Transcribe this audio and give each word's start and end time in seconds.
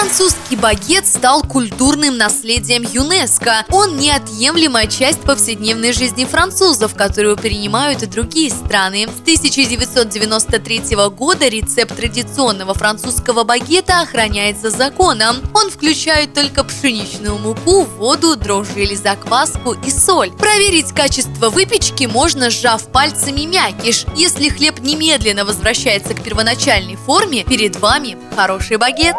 Французский 0.00 0.56
багет 0.56 1.06
стал 1.06 1.42
культурным 1.42 2.16
наследием 2.16 2.82
ЮНЕСКО. 2.90 3.66
Он 3.70 3.98
неотъемлемая 3.98 4.86
часть 4.86 5.20
повседневной 5.20 5.92
жизни 5.92 6.24
французов, 6.24 6.94
которую 6.94 7.36
принимают 7.36 8.02
и 8.02 8.06
другие 8.06 8.50
страны. 8.50 9.06
С 9.06 9.20
1993 9.20 10.96
года 11.10 11.48
рецепт 11.48 11.94
традиционного 11.94 12.72
французского 12.72 13.44
багета 13.44 14.00
охраняется 14.00 14.70
законом. 14.70 15.36
Он 15.54 15.70
включает 15.70 16.32
только 16.32 16.64
пшеничную 16.64 17.36
муку, 17.36 17.84
воду, 17.84 18.36
дрожжи 18.36 18.84
или 18.84 18.94
закваску 18.94 19.74
и 19.74 19.90
соль. 19.90 20.30
Проверить 20.32 20.92
качество 20.94 21.50
выпечки 21.50 22.04
можно, 22.04 22.48
сжав 22.48 22.90
пальцами 22.90 23.42
мякиш. 23.42 24.06
Если 24.16 24.48
хлеб 24.48 24.80
немедленно 24.80 25.44
возвращается 25.44 26.14
к 26.14 26.22
первоначальной 26.22 26.96
форме, 26.96 27.44
перед 27.44 27.76
вами 27.76 28.16
хороший 28.34 28.78
багет. 28.78 29.14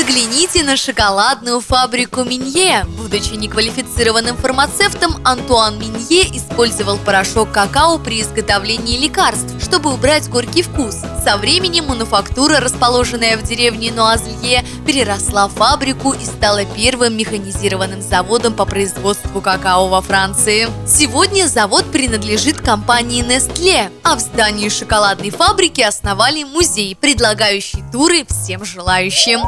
Загляните 0.00 0.62
на 0.62 0.78
шоколадную 0.78 1.60
фабрику 1.60 2.24
Минье. 2.24 2.86
Будучи 2.96 3.34
неквалифицированным 3.34 4.34
фармацевтом, 4.34 5.20
Антуан 5.26 5.78
Минье 5.78 6.22
использовал 6.34 6.96
порошок 6.96 7.52
какао 7.52 7.98
при 7.98 8.22
изготовлении 8.22 8.96
лекарств, 8.96 9.62
чтобы 9.62 9.92
убрать 9.92 10.30
горький 10.30 10.62
вкус. 10.62 10.96
Со 11.22 11.36
временем 11.36 11.84
мануфактура, 11.84 12.60
расположенная 12.60 13.36
в 13.36 13.42
деревне 13.42 13.92
Нуазлье, 13.92 14.64
переросла 14.90 15.46
фабрику 15.46 16.14
и 16.14 16.24
стала 16.24 16.64
первым 16.64 17.16
механизированным 17.16 18.02
заводом 18.02 18.54
по 18.54 18.64
производству 18.64 19.40
какао 19.40 19.86
во 19.86 20.00
Франции. 20.00 20.66
Сегодня 20.84 21.46
завод 21.46 21.84
принадлежит 21.92 22.60
компании 22.60 23.22
Nestlé, 23.22 23.92
а 24.02 24.16
в 24.16 24.18
здании 24.18 24.68
шоколадной 24.68 25.30
фабрики 25.30 25.80
основали 25.80 26.42
музей, 26.42 26.96
предлагающий 27.00 27.84
туры 27.92 28.26
всем 28.28 28.64
желающим. 28.64 29.40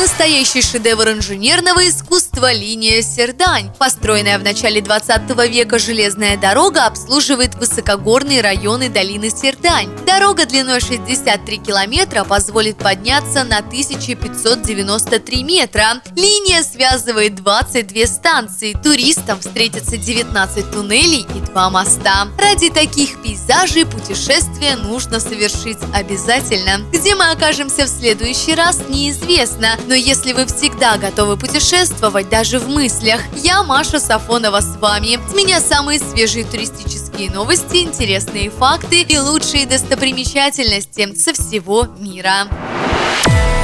Настоящий 0.00 0.62
шедевр 0.62 1.10
инженерного 1.10 1.86
искусства– 1.86 2.50
линия 2.54 3.02
Сердань. 3.02 3.70
Построенная 3.78 4.38
в 4.38 4.42
начале 4.42 4.80
20 4.80 5.28
века 5.50 5.78
железная 5.78 6.38
дорога 6.38 6.86
обслуживает 6.86 7.54
высокогорные 7.56 8.40
районы 8.40 8.88
долины 8.88 9.28
Сердань. 9.28 9.90
Дорога 10.06 10.46
длиной 10.46 10.80
63 10.80 11.58
километра 11.58 12.24
позволит 12.24 12.78
подняться 12.78 13.44
на 13.44 13.58
1593 13.58 15.42
метра. 15.44 16.00
Линия 16.16 16.62
связывает 16.62 17.34
22 17.34 18.06
станции. 18.06 18.72
Туристам 18.82 19.38
встретятся 19.38 19.98
19 19.98 20.70
туннелей 20.70 21.26
и 21.34 21.49
два 21.50 21.70
моста. 21.70 22.28
Ради 22.38 22.70
таких 22.70 23.20
пейзажей 23.22 23.84
путешествие 23.84 24.76
нужно 24.76 25.20
совершить 25.20 25.78
обязательно. 25.92 26.84
Где 26.92 27.14
мы 27.14 27.30
окажемся 27.30 27.84
в 27.84 27.88
следующий 27.88 28.54
раз, 28.54 28.80
неизвестно. 28.88 29.76
Но 29.86 29.94
если 29.94 30.32
вы 30.32 30.46
всегда 30.46 30.96
готовы 30.96 31.36
путешествовать, 31.36 32.28
даже 32.28 32.58
в 32.58 32.68
мыслях, 32.68 33.20
я 33.42 33.62
Маша 33.62 33.98
Сафонова 33.98 34.60
с 34.60 34.76
вами. 34.76 35.18
С 35.28 35.34
меня 35.34 35.60
самые 35.60 35.98
свежие 35.98 36.44
туристические 36.44 37.30
новости, 37.30 37.78
интересные 37.78 38.50
факты 38.50 39.02
и 39.02 39.18
лучшие 39.18 39.66
достопримечательности 39.66 41.14
со 41.14 41.32
всего 41.32 41.86
мира. 41.98 42.48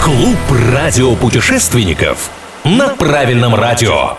Клуб 0.02 0.36
радиопутешественников 0.72 2.30
на 2.64 2.88
правильном 2.88 3.54
радио. 3.54 4.16